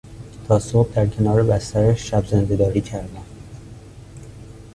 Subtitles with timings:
[0.47, 3.23] تا صبح در کنار بسترش شبزندهداری کردم.